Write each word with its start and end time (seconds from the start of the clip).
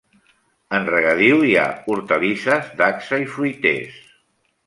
En 0.77 0.87
regadiu 0.93 1.43
hi 1.49 1.51
ha 1.63 1.67
hortalisses, 1.91 2.73
dacsa 2.81 3.19
i 3.27 3.27
fruiters. 3.35 4.01